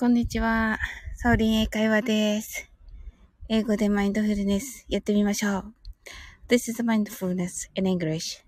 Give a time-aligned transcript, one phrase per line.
[0.00, 0.78] こんにちは。
[1.14, 2.70] サオリン英会話です。
[3.50, 5.74] 英語でマインドフルネスやってみましょう。
[6.48, 8.42] This is mindfulness in English.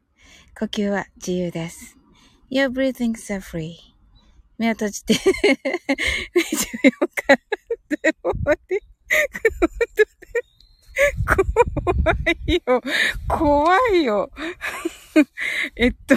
[0.59, 1.99] 呼吸は自由です。
[2.51, 3.75] Your breathing is free.
[4.57, 5.15] 目を閉じて
[6.35, 6.93] 目じめよ
[7.27, 7.39] かっ
[7.87, 8.33] て、 怖
[12.47, 12.81] いよ。
[13.29, 14.31] 怖いよ。
[15.77, 16.17] えっと、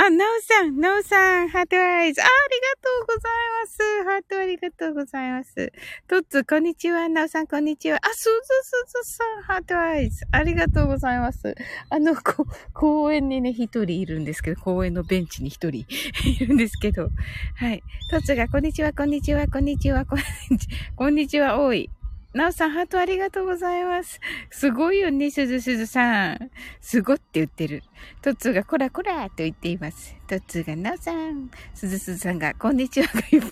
[0.00, 2.22] あ、なおさん、なおさん、 heart eyes。
[2.22, 3.32] あ、ありがとうござい
[3.64, 4.04] ます。
[4.04, 5.72] ハートありがとうございます。
[6.06, 7.08] トッツ、こんにちは。
[7.08, 7.98] なおさん、こんにちは。
[8.00, 8.30] あ、すず
[8.62, 10.24] すずさん、 heart eyes。
[10.30, 11.52] ありがとうございます。
[11.90, 15.78] あの、こ、公園にね、一人いるんですけど、公園のベンチに一人
[16.24, 17.08] いるんですけど。
[17.56, 17.82] はい。
[18.12, 21.90] トッツが、こんにちは、こんにちは、こんにちは、こんにちは、こんにちは、多い。
[22.34, 24.20] なおさん、ハートありがとうございます。
[24.50, 26.50] すごいよね、すずすずさん。
[26.80, 27.82] すごって言ってる。
[28.20, 30.14] トッツーが、こらこらと言っています。
[30.26, 31.50] トッツーが、なおさん。
[31.74, 33.50] すずすずさんが、こんにちはがいっぱい。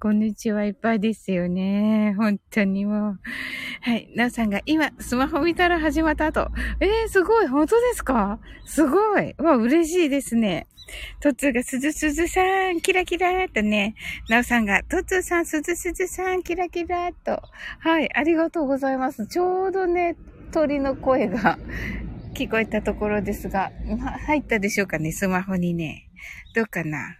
[0.00, 2.14] こんにちはいっぱいですよね。
[2.16, 3.20] 本当にもう。
[3.82, 4.10] はい。
[4.16, 6.50] なおさんが今、スマホ見たら始まった後。
[6.80, 7.46] えー、すごい。
[7.46, 8.40] 本当ですか？
[8.64, 9.34] すごい。
[9.38, 10.66] わ、嬉しいですね。
[11.20, 13.94] トツーがすずすずさん、キラキラーとね、
[14.28, 17.42] なおさんが、トツーさん、すずすずさん、キラキラーと。
[17.78, 19.26] はい、ありがとうございます。
[19.26, 20.16] ちょうどね、
[20.52, 21.58] 鳥の声が
[22.34, 23.70] 聞こえたところですが、
[24.26, 26.08] 入ったでしょうかね、スマホにね。
[26.54, 27.16] どうかな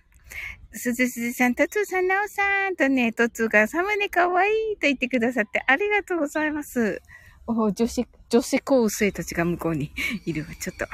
[0.73, 7.03] すずすずさん、トツーさん、なおさんとね、トツーがサムネかわいいと言ってくださってありがとうございます。
[7.47, 9.91] お女子、女子高生たちが向こうに
[10.27, 10.47] いる。
[10.61, 10.87] ちょっと、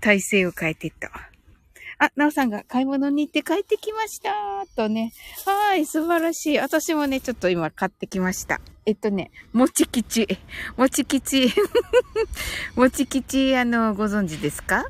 [0.00, 1.10] 体勢を変えていった。
[2.00, 4.30] あ、なおさんが買い物に行って帰ってきました。
[4.76, 5.12] とね。
[5.44, 6.58] はい、素晴らしい。
[6.58, 8.60] 私もね、ちょっと今買ってきました。
[8.86, 10.26] えっとね、もちきち。
[10.76, 11.52] もちきち。
[12.76, 14.84] もちきち、あの、ご存知ですか？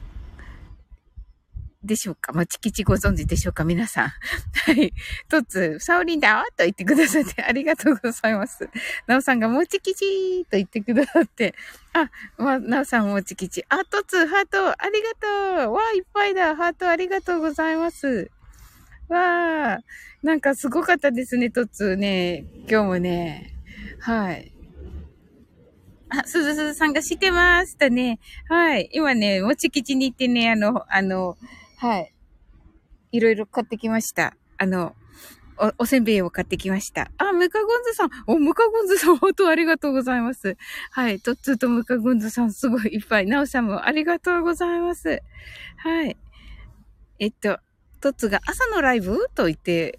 [1.88, 2.32] でしょうか？
[2.32, 3.64] まちきちご存知でしょうか？
[3.64, 4.08] 皆さん。
[4.70, 4.92] はい。
[5.28, 8.68] とつ、サオリンだと言ってくださって ありがとうございます。
[9.08, 11.54] なおさんがもちきちと言ってくださって。
[11.94, 13.64] あ、まなおさんもちきち。
[13.68, 15.72] あ、とつ、ハート、ありがとう。
[15.74, 16.54] わあ、いっぱいだ。
[16.54, 18.30] ハートありがとうございます。
[19.08, 19.78] わあ、
[20.22, 22.44] なんかすごかったですね、とつね。
[22.70, 23.54] 今日もね。
[24.00, 24.52] はい。
[26.10, 28.18] あ、すずすずさんがしてましたね。
[28.48, 28.88] はい。
[28.92, 31.36] 今ね、もちきちに行ってね、あの、あの、
[31.78, 32.12] はい。
[33.12, 34.36] いろいろ買ってきました。
[34.58, 34.94] あの、
[35.58, 37.10] お、おせんべいを買ってきました。
[37.18, 38.10] あ、ムカゴンズさん。
[38.26, 40.56] お、ムカゴンズさん、本当ありがとうございます。
[40.90, 41.20] はい。
[41.20, 43.26] トッツーとムカゴンズさん、すごいいっぱい。
[43.26, 45.22] ナオさんもありがとうございます。
[45.76, 46.16] はい。
[47.20, 47.58] えっと、
[48.00, 49.98] トッツが朝のライブと言って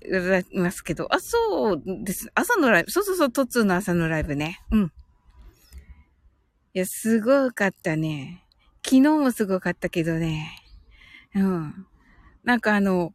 [0.53, 2.31] いますけど、あ、そうです。
[2.35, 2.91] 朝のライブ。
[2.91, 4.59] そうそうそう、トッツーの朝のライブね。
[4.71, 4.91] うん。
[6.73, 8.45] いや、すごかったね。
[8.85, 10.58] 昨日もすごかったけどね。
[11.35, 11.87] うん。
[12.43, 13.13] なんかあの、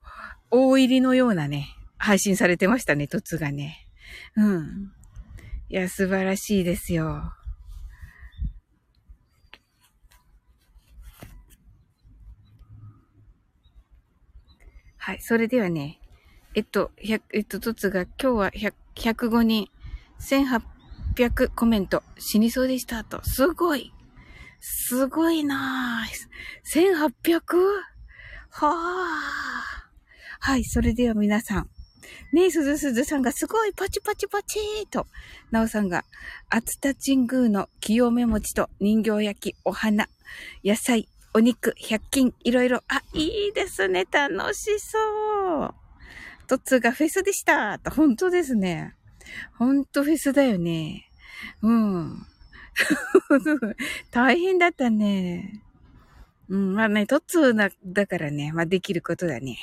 [0.50, 3.88] 大入りのようなね、配信されてましたね、凸がね。
[4.36, 4.92] うん。
[5.68, 7.32] いや、素晴らしいですよ。
[14.96, 15.20] はい。
[15.20, 16.00] それではね、
[16.54, 19.68] えっと、100、えっと、トツが今日は100 105人、
[20.20, 23.20] 1800コメント、死にそうでしたと。
[23.24, 23.92] すごい。
[24.60, 27.10] すごいなぁ。
[27.20, 27.40] 1800?
[28.56, 29.90] はあ。
[30.38, 31.68] はい、それでは皆さん。
[32.32, 35.08] ねえ、すずすずさんがすごいパチパチパチーと、
[35.50, 36.04] なおさんが、
[36.50, 40.08] 厚田神宮の清め餅と人形焼き、お花、
[40.64, 44.98] 野菜、お肉、百均、いろいろ、あ、いいですね、楽しそ
[45.64, 45.74] う。
[46.46, 48.94] トッツーがフェスでしたと、本当ですね。
[49.58, 51.10] 本当フェスだよね。
[51.60, 52.24] うん。
[54.12, 55.63] 大変だったね。
[56.48, 59.58] うん、まあね、トッツーだだからね、まあできることだね。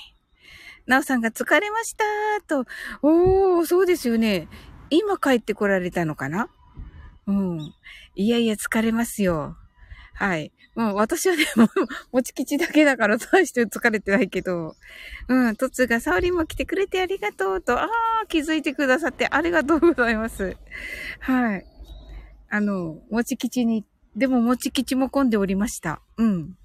[0.87, 2.03] なおさんが疲れました
[2.47, 2.65] と。
[3.01, 4.47] おー、そうですよね。
[4.89, 6.49] 今帰ってこられたのかな？
[7.27, 7.73] うん。
[8.15, 9.55] いやいや、疲れますよ。
[10.15, 10.51] はい。
[10.75, 11.69] もう私はね、もう、
[12.11, 14.75] もち吉だけだから大して疲れてないけど。
[15.27, 17.79] うん、トツがサオリも来てくれてありがとうと。
[17.79, 20.57] ああ、気づいてくださってありがとうございます。
[21.19, 21.65] はい。
[22.49, 23.85] あの、もち吉に、
[24.15, 26.01] でももち吉も混んでおりました。
[26.17, 26.57] うん。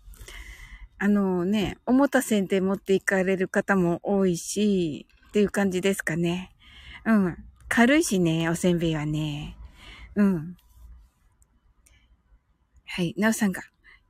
[0.99, 6.53] あのね、おもたせんで持っていかれる方も多いし、っていう感じですかね。
[7.05, 7.37] うん。
[7.69, 9.57] 軽いしね、おせんべいはね。
[10.15, 10.57] うん。
[12.87, 13.63] はい、なおさんが、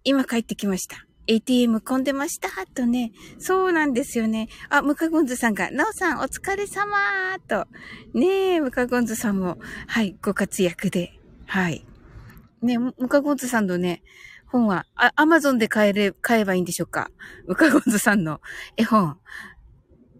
[0.05, 1.05] 今帰ってきました。
[1.27, 2.49] ATM 混んでました？
[2.73, 3.11] とね。
[3.41, 4.49] そうなんですよね。
[4.69, 6.97] あ、ムカゴンズさんが、なおさんお疲れ様
[7.49, 7.67] と。
[8.15, 11.19] ねえ、ムカゴンズさんも、はい、ご活躍で。
[11.47, 11.85] はい。
[12.63, 14.05] ね、ムカゴンズさんのね、
[14.47, 17.11] 本は、アマゾンで買えれ、買えばいいんでしょうか？
[17.47, 18.41] ウカゴンズさんの
[18.77, 19.19] 絵本。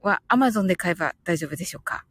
[0.03, 2.05] は Amazon で買えば大丈夫でしょうか？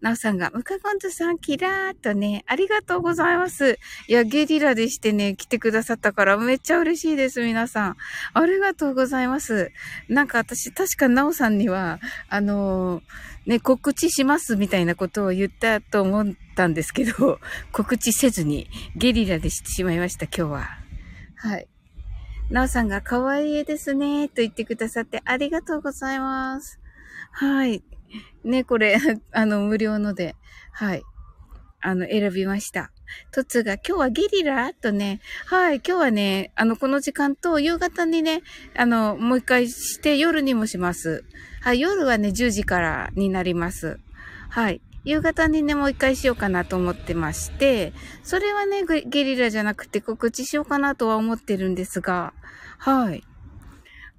[0.00, 3.78] なおさんが、ムカゴンズさん、キラーっとね、ありがとうございます。
[4.06, 7.96] いや、ゲリラでしてね、来てくださったから、めっちゃ嬉しいです、皆さん。
[8.34, 9.72] ありがとうございます。
[10.08, 17.40] なんか私、確かなおさんには、あのー、ね、告知しますみたいなことを言ったと思ったんですけど、
[17.72, 20.81] 告知せずに、ゲリラでしてしまいました、今日は。
[21.42, 21.66] はい。
[22.50, 26.78] なおさんが可愛いですね、と言ってくださってありがとうございます。
[27.32, 27.82] はい。
[28.44, 28.96] ね、これ、
[29.32, 30.36] あの、無料ので、
[30.70, 31.02] はい。
[31.80, 32.92] あの、選びました。
[33.32, 34.72] トツが、今日はゲリラ？
[34.72, 38.42] とね、はい、今日はね、あの、この時間と夕方にね、
[38.76, 41.24] あの、もう一回して夜にもします。
[41.60, 43.98] はい、夜はね、10時からになります。
[44.48, 44.80] はい。
[45.04, 52.32] 夕方にね、もう一回しようかなと思ってまして、それはね、ゲリラじゃなくて告知しようかなとは思ってるんですが、
[52.78, 53.24] はい。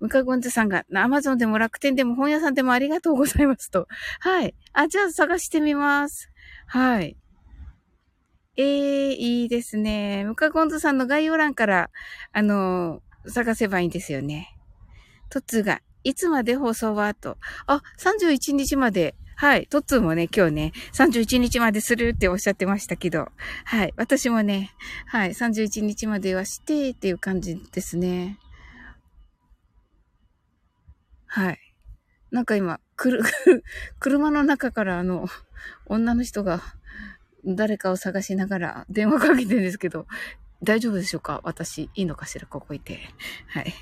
[0.01, 3.87] ムカゴンズさんが、アマゾンでも楽天でも本屋さんでもありがとうございますと。
[4.19, 4.53] はい。
[4.73, 6.29] あ、じゃあ探してみます。
[6.67, 7.15] はい。
[8.57, 10.25] えー、いいですね。
[10.25, 11.89] ムカゴンズさんの概要欄から、
[12.33, 14.57] あのー、探せばいいんですよね。
[15.29, 17.13] トッツーが、いつまで放送は？
[17.13, 17.37] と。
[17.67, 19.15] あ、31日まで。
[19.35, 19.67] はい。
[19.67, 23.31] トッツーもね、今日ね、31日までするっておっしゃってましたけど。
[23.65, 23.93] はい。
[23.97, 24.71] 私もね、
[25.07, 25.29] はい。
[25.31, 28.37] 31日まではしてっていう感じですね。
[31.25, 31.59] はい。
[32.31, 33.23] なんか今、くる、
[33.99, 35.27] 車の中からあの、
[35.87, 36.61] 女の人が
[37.45, 40.07] 誰かを探しながら電話かけてるんですけど、
[40.61, 41.41] 大丈夫でしょうか？
[41.43, 42.47] 私、いいのかしら？
[42.47, 42.99] ここいて。
[43.47, 43.73] はい。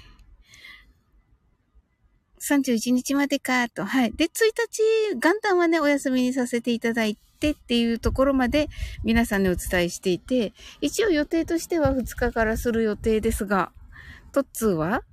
[2.41, 3.85] 31日までか、と。
[3.85, 4.11] はい。
[4.13, 8.67] で、1日、元旦はね、お休みにさせていただいてっていうところまで
[9.03, 13.71] 皆さんにお伝えしていて、一応予定としては2日からする予定ですが、
[14.31, 15.03] トッツーは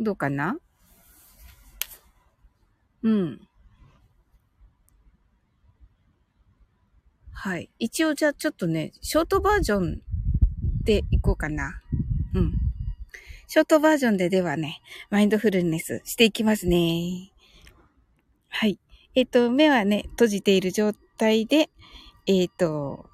[0.00, 0.56] どうかな？
[3.02, 3.40] うん。
[7.32, 7.68] はい。
[7.78, 10.00] 一応じゃあちょっとね、ショートバージョン
[10.82, 11.82] でいこうかな。
[12.34, 12.63] うん。
[13.46, 14.80] ショートバージョンでではね、
[15.10, 17.32] マインドフルネスしていきますね。
[18.48, 18.78] はい。
[19.14, 21.70] えっ、ー、と、目はね、閉じている状態で、
[22.26, 23.10] えっ、ー、と、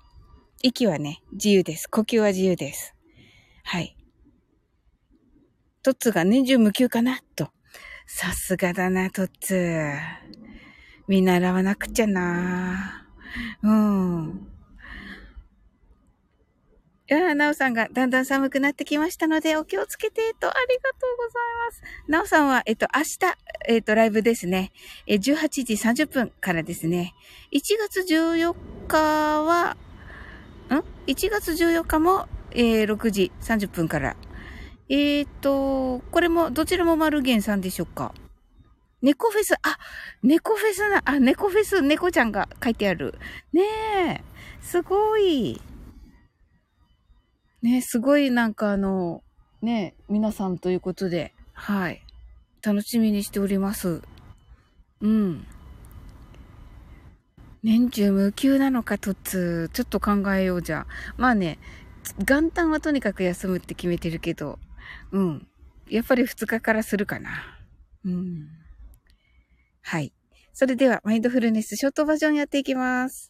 [0.62, 1.88] 息はね、自由です。
[1.88, 2.94] 呼吸は自由です。
[3.64, 3.96] はい。
[5.82, 7.20] トッツが年中無休かな？
[7.34, 7.50] と
[8.06, 9.92] さすがだな、トッツ。
[11.08, 13.08] 見習わなくちゃな。
[13.62, 14.46] うん。
[17.10, 21.82] いやなおさんがだんだん寒くなってきましたので、お気をつけて、と、ありがとうございます。
[22.06, 23.18] なおさんは、えっと、明日、
[23.66, 24.70] えっと、ライブですね。
[25.08, 27.14] え、18時30分からですね。
[27.52, 28.54] 1月14
[28.86, 28.98] 日
[29.42, 29.76] は、
[30.68, 34.16] ん ?1 月14日も、えー、6時30分から
[34.88, 38.14] えーと、これも、どちらもマルゲンさんでしょうか？
[39.02, 39.78] 猫フェス、あ、
[40.22, 43.16] 猫フェスな、あ、猫フェス、猫ちゃんが書いてある。
[43.52, 44.20] ねえ、
[44.62, 45.60] すごい。
[47.62, 49.22] ねすごいなんかあの、
[49.62, 52.02] ね皆さんということで、はい。
[52.62, 54.02] 楽しみにしております。
[55.00, 55.46] うん。
[57.62, 60.86] 年中無休なのか、とつ、ちょっと考えようじゃ。
[61.18, 61.58] まあね、
[62.18, 64.58] 元旦はとにかく休むって決めてるけど、
[65.12, 65.46] うん。
[65.88, 67.30] やっぱり2日からするかな。
[68.04, 68.48] うん。
[69.82, 70.12] はい。
[70.54, 73.29] それでは、マインドフルネスショートバージョンやっていきます。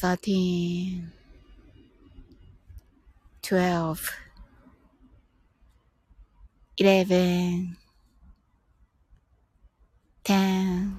[0.00, 1.12] 13
[3.42, 3.98] 12
[6.78, 7.76] 11
[10.24, 10.96] 10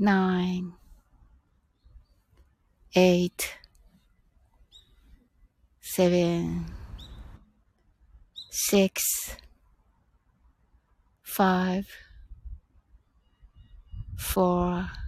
[0.00, 0.72] 9
[2.96, 3.30] 8
[5.80, 6.66] 7
[8.50, 9.36] 6
[11.22, 11.84] 5
[14.16, 15.07] 4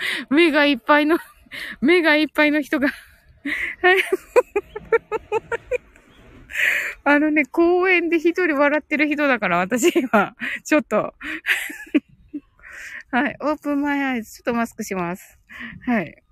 [0.30, 1.18] 目がいっぱいの、
[1.80, 2.88] 目がいっぱいの人が。
[7.04, 11.14] あのね、公園で一人笑ってる人だから、私今、ちょっと。
[13.12, 13.36] はい。
[13.40, 14.32] open my eyes。
[14.34, 15.38] ちょっとマスクします。
[15.84, 16.22] はい。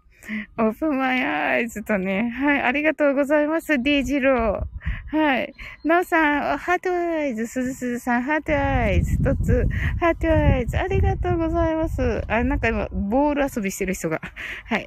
[0.58, 2.30] open my eyes とね。
[2.30, 2.62] はい。
[2.62, 3.82] ありがとうございます。
[3.82, 4.77] D ジロー。
[5.10, 5.54] はい。
[5.84, 7.46] なおさん、 heart eyes。
[7.46, 9.16] すずすずさん、 heart eyes。
[9.22, 9.66] とつ、
[9.98, 10.76] heart eyes。
[10.78, 12.22] ありがとうございます。
[12.28, 14.20] あ、なんか今、ボール遊びしてる人が。
[14.66, 14.86] はい。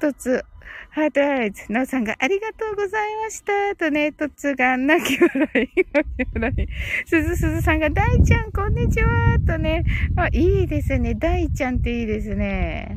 [0.00, 0.42] とつ、
[0.88, 1.70] heart eyes。
[1.70, 3.76] なおさんが、ありがとうございました。
[3.76, 6.68] とね、とつが、泣き笑い、泣き笑い。
[7.06, 9.36] すずすずさんが、大ちゃん、こんにちは。
[9.46, 9.84] とね。
[10.16, 11.14] あ、いいですね。
[11.14, 12.96] 大ちゃんっていいですね。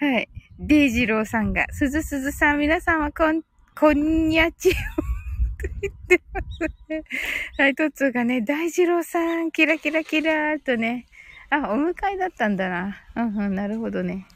[0.00, 0.28] はい。
[0.58, 3.42] デイジローさんが、すずすずさん、皆さんはこん、
[3.78, 4.78] こんにゃちをと
[5.80, 7.04] 言ってますね。
[7.56, 11.06] はい、トッツーがね、大二郎さん、キラキラキラーとね。
[11.48, 12.96] あ、お迎えだったんだな。
[13.14, 14.26] うんうん、なるほどね。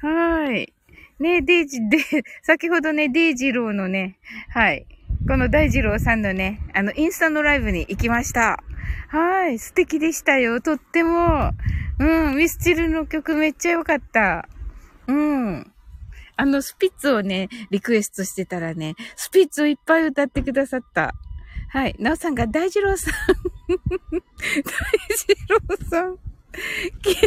[0.00, 0.72] はーい。
[1.18, 1.98] ね、デイジ、で、
[2.42, 4.16] 先ほどね、デイジローのね、
[4.48, 4.86] はい。
[5.28, 8.64] この大二郎さんのね、あの、インスタのライブに行きました。
[9.08, 9.58] はい。
[9.58, 10.62] 素敵でしたよ。
[10.62, 11.50] とっても。
[11.98, 12.36] うん。
[12.36, 14.48] ミスチルの曲めっちゃ良かった。
[15.10, 15.72] うん。
[16.36, 21.14] あの、スピッツをね、リクエストしてたらね、スピッツをいっぱい歌ってくださった。
[21.68, 21.96] はい。
[21.98, 23.14] なおさんが大二郎さん。
[23.68, 23.76] 大
[25.28, 26.18] 二郎さん。
[27.02, 27.20] キラ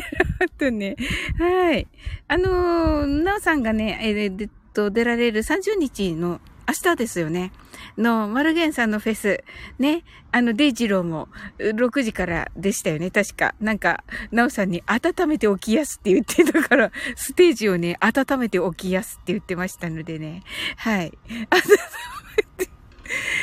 [0.47, 0.95] ーとね。
[1.37, 1.87] はい。
[2.27, 7.51] あのー、なおさんがね、えっと、出られる30日の明日ですよね。
[7.98, 9.43] の、マルゲンさんのフェス。
[9.79, 10.03] ね。
[10.32, 11.29] あの、デイジローも
[11.60, 13.12] 6時からでしたよね。
[13.12, 13.53] 確か。
[13.60, 20.43] なんか、ナオさんに温めておきやすって言ってたから、ステージをね、温めておきやすって言ってましたのでね。
[20.77, 21.17] はい。
[21.29, 21.62] 温
[22.58, 22.72] めて、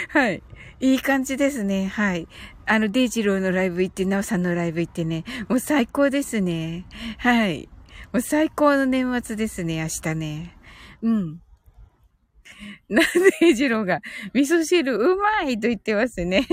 [0.09, 0.43] はい。
[0.81, 1.87] いい感じですね。
[1.89, 2.27] はい。
[2.67, 5.25] あの、デイジローのライブ行って、ナオさんのライブ行ってね。
[5.49, 6.87] もう最高ですね。
[7.19, 7.69] はい。
[8.13, 10.57] もう最高の年末ですね、明日ね。
[11.03, 11.41] うん。
[12.89, 13.05] なん
[13.41, 14.01] で、ジローが、
[14.35, 16.47] 味噌汁うまいと言ってますね。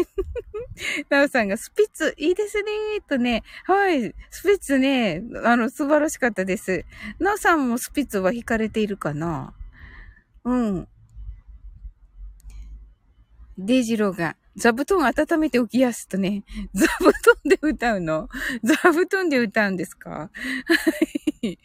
[1.09, 2.63] なおさんが、スピッツいいですね
[3.07, 3.43] とね。
[3.65, 4.13] はい。
[4.29, 6.85] スピッツね、あの、素晴らしかったです。
[7.19, 9.53] なおさんもスピッツは弾かれているかな
[10.43, 10.87] うん。
[13.57, 16.43] デイジローが、座布団温めておきやすとね。
[16.73, 17.13] 座布団
[17.45, 18.29] で歌うの？
[18.63, 20.09] 座布団で歌うんですか？
[20.09, 20.29] は
[21.41, 21.57] い。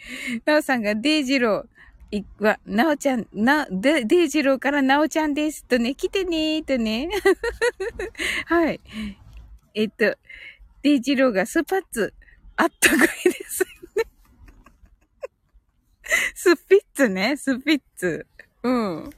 [0.45, 1.65] なおさんが、デイジロー、
[2.13, 5.65] いは、なおちゃん、な、で、デイジローからなおちゃんです。
[5.65, 7.09] とね、来てねーとね。
[8.47, 8.81] はい。
[9.75, 10.15] えっと、
[10.83, 12.13] デイジローがスパッツ、
[12.57, 13.65] あったかいです
[13.97, 14.05] ね。
[16.37, 18.27] スピッツね、スピッツ。
[18.63, 19.05] うん。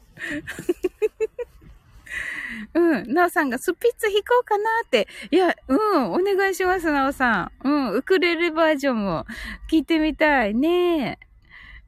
[2.75, 3.13] うん。
[3.13, 5.09] なおさんがスピッツ弾こうかなって。
[5.33, 6.13] いや、うん。
[6.13, 7.69] お願いします、なおさん。
[7.69, 7.95] うん。
[7.95, 9.27] ウクレレバージョンも
[9.69, 10.55] 聞いてみたい。
[10.55, 11.19] ね。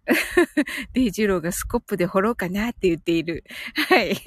[0.93, 3.45] デイジローがスコップで掘ろうかなって言っている。
[3.89, 4.17] はい。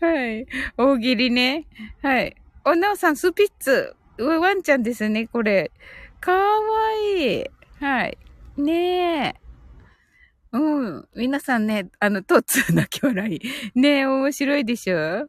[0.00, 0.46] はい。
[0.76, 1.66] 大喜利ね。
[2.02, 2.36] はい。
[2.64, 3.94] お、なおさん、スピッツ。
[4.18, 5.70] ワンちゃんですね、これ。
[6.20, 7.44] かわいい。
[7.80, 8.18] はい。
[8.56, 9.34] ねえ。
[10.52, 11.08] うん。
[11.16, 13.40] 皆さんね、あの、トッツー泣き笑い。
[13.78, 15.28] ねえ、面白いでしょ？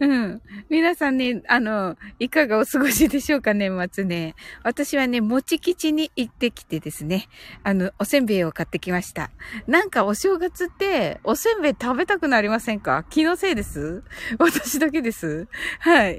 [0.00, 0.42] うん。
[0.68, 4.34] 皆さんね、あの、いかがお過ごしでしょうか、年末ね。
[4.62, 7.26] 私はね、もち吉に行ってきてですね、
[7.62, 9.30] あの、おせんべいを買ってきました。
[9.66, 13.04] なんかお正月って、おせんべい食べたくなりませんか？
[13.10, 14.02] 気のせいです？
[14.38, 15.48] 私だけです？
[15.80, 16.18] はい。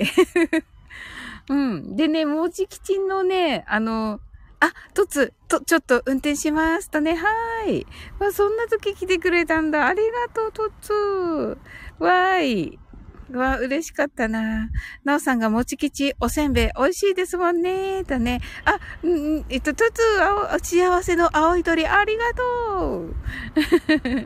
[1.49, 1.95] うん。
[1.95, 4.19] でね、もち吉のね、あの、
[4.59, 7.87] あ、とつ、と、ちょっと運転しますとね、はーい。
[8.19, 9.87] わ、そんな時来てくれたんだ。
[9.87, 11.57] ありがとう、とつ。
[11.99, 12.79] わーい。
[13.29, 14.69] うわ、嬉しかったな。
[15.03, 18.03] なおさんがもち吉おせんべい美味しいですもんね。
[18.03, 18.41] だね。
[18.65, 19.07] あ、う
[19.39, 23.15] ん、えっと、トゥツー、幸せの青い鳥ありがとう。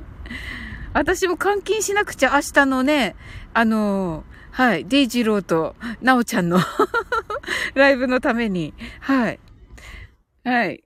[0.94, 3.16] 私も換金しなくちゃ明日のね、
[3.54, 6.60] あのはい、デイジローとなおちゃんの
[7.76, 9.40] ライブのために、はい。
[10.44, 10.84] はい。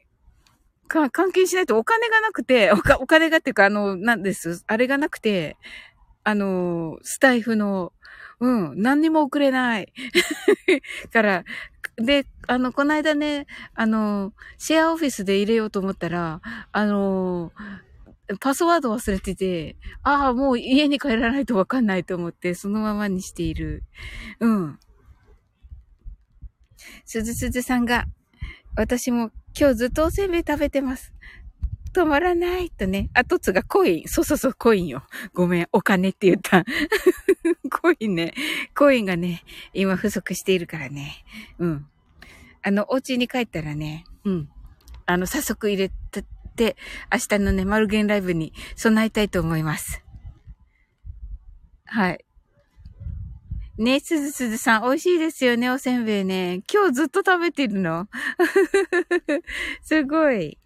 [0.91, 4.63] か、換金しないとお金がなくて、おか、お金がっていうか、あの、なんです。
[4.67, 5.55] あれがなくて、
[6.25, 7.93] あの、スタエフの、
[8.41, 9.93] うん、何にも送れない。
[11.13, 11.45] から、
[11.95, 13.45] で、あの、この間ね、
[13.75, 17.53] あの、シェアオフィスで入れようと思ったら、あの、
[18.39, 23.83] パスワード忘れてて、ああ、もう家に帰らないとわかんないと思って、そのままにしている。
[24.39, 24.79] うん。
[27.05, 28.05] すずすずさんが、
[28.75, 29.29] 私も
[29.59, 31.13] 今日ずっとおせんべい食べてます。
[31.93, 33.09] 止まらないとね。
[33.13, 34.07] あ、とつがコイン。
[34.07, 35.03] そうそうそう、コインよ。
[35.33, 36.63] ごめん、お金って言った。
[37.69, 38.33] コインね。
[38.75, 39.43] コインがね、
[39.73, 41.23] 今不足しているからね。
[41.59, 41.85] うん。
[42.63, 44.49] あの、お家に帰ったらね、うん。
[45.05, 45.91] あの、早速入れ
[46.55, 46.75] て、
[47.11, 50.03] 明日のね、マルゲンライブに備えたいと思います。
[51.85, 52.25] はい。
[53.77, 56.61] ねすずすずさん、美味しいですよね、おせんべいね。
[56.71, 58.07] 今日ずっと食べてるの？
[59.81, 60.57] すごい。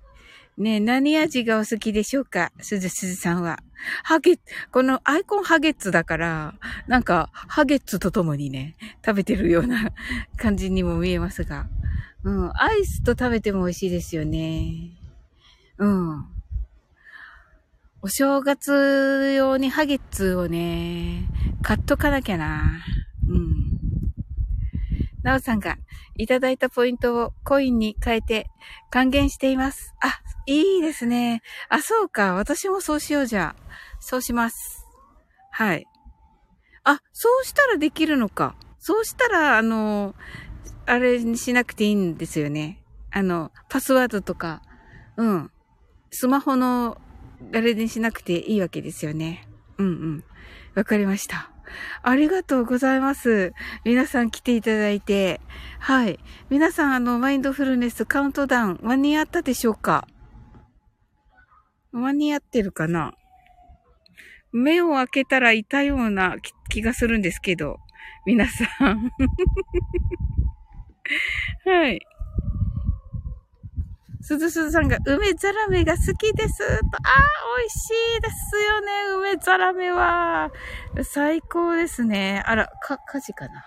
[0.58, 2.52] ね何味がお好きでしょうか？
[2.62, 3.60] すずすずさんは。
[4.04, 4.40] ハゲ、
[4.72, 6.56] このアイコンハゲッツだから、
[6.88, 9.92] なんか、ハゲッツとともにね、食べてるような
[10.38, 11.68] 感じにも見えますが。
[12.24, 14.92] うん、アイスと食べても美味しいですよね。
[15.78, 16.26] うん。
[18.02, 21.28] お正月用にハゲッツをね、
[21.62, 22.82] 買っとかなきゃな。
[23.28, 23.65] うん。
[25.26, 25.78] なおさんが
[26.18, 28.48] いただいたポイントをコインに変えて
[28.92, 29.96] 還元しています。
[30.00, 31.42] あ、いいですね。
[31.68, 32.36] あ、そうか。
[32.36, 33.56] 私もそうしようじゃ。
[34.00, 34.86] そうします。
[35.50, 35.88] はい。
[36.84, 38.56] あ、そうしたらできるのか。
[38.78, 40.14] そうしたら、あの、
[40.86, 42.84] あれにしなくていいんですよね。
[43.10, 44.62] あの、パスワードとか、
[45.18, 45.52] うん。
[46.12, 47.02] スマホの、
[47.52, 49.48] あれにしなくていいわけですよね。
[49.80, 50.24] うんうん。
[50.76, 51.55] わかりました。
[52.02, 53.54] ありがとうございます。
[53.84, 55.40] 皆さん来ていただいて。
[55.80, 56.20] はい。
[56.50, 60.08] 皆さん、あの、マインドフルネスカウントダウン間に合ったでしょうか？
[61.92, 63.14] 間に合ってるかな？
[64.52, 66.36] 目を開けたらいたような
[66.70, 67.80] 気がするんですけど。
[68.26, 69.12] 皆さん
[71.66, 72.00] はい。
[74.28, 76.66] すずすずさんが梅ザラメが好きですと。
[76.66, 76.80] ああ、
[77.60, 80.52] 美味しいですよね、梅ザラメは。
[81.04, 82.42] 最高ですね。
[82.48, 83.64] あら、か、火事かな。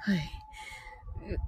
[0.00, 0.30] はい。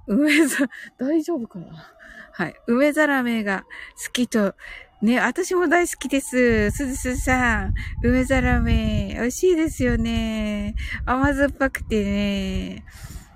[0.07, 0.65] 梅ざ、
[0.97, 1.93] 大丈夫かな
[2.31, 2.55] はい。
[2.65, 3.65] 梅ザラメが
[4.03, 4.55] 好きと、
[4.99, 6.71] ね、私も大好きです。
[6.71, 7.73] すずすずさん。
[8.03, 10.73] 梅ザラメ、美味しいですよね。
[11.05, 12.83] 甘酸っぱくてね。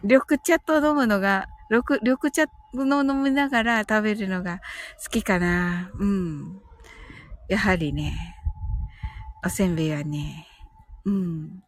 [0.01, 4.61] 緑茶と飲むのが、緑茶の飲みながら食べるのが
[5.03, 5.91] 好きかな。
[5.99, 6.61] うん。
[7.47, 8.35] やはりね、
[9.45, 10.47] おせんべいはね、
[11.05, 11.63] うん。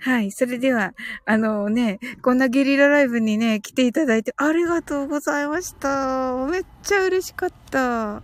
[0.00, 0.30] はい。
[0.32, 0.92] それでは、
[1.24, 6.46] あのね、こんなゲリラライブにね、来ていただいてありがとうございました。
[6.46, 8.20] めっちゃ嬉しかった。
[8.20, 8.22] は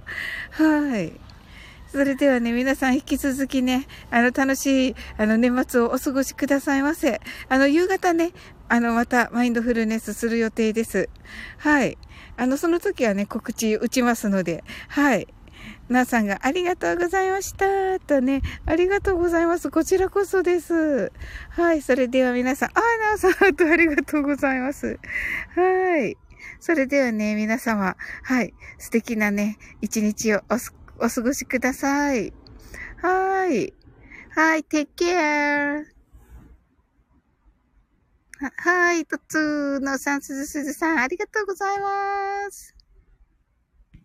[1.01, 1.30] い。
[1.91, 7.21] それではね、皆さん引き続きね、あの、楽しい、あの、年末をお過ごしくださいませ。
[7.49, 8.31] あの、夕方ね、
[8.69, 11.09] あの、また、マインドフルネスする予定です。
[11.59, 11.99] はい。
[12.37, 15.27] あの、その時はね、告知打ちますので、はい。
[15.89, 17.99] なあさんがありがとうございました。
[17.99, 19.71] とね、ありがとうございます。
[19.71, 21.11] こちらこそです。
[21.51, 21.83] はい。
[21.83, 25.01] それでは皆さん、あ、なあさんとありがとうございます。
[25.57, 26.17] はい。
[26.61, 28.55] それではね、皆様、はい。
[28.79, 32.33] 素敵なね、一日をお過ごしお過ごしください。
[33.03, 33.75] はーい。
[34.35, 34.63] はい。
[34.63, 35.85] take care.
[38.57, 42.75] はい、とつーのさん、すずすずさん、ありがとうございます。